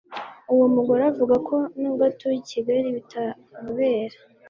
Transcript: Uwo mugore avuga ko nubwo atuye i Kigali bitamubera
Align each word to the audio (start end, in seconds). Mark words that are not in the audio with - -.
Uwo 0.53 0.65
mugore 0.75 1.01
avuga 1.11 1.35
ko 1.47 1.55
nubwo 1.79 2.03
atuye 2.09 2.37
i 2.41 2.45
Kigali 2.49 2.87
bitamubera 2.97 4.17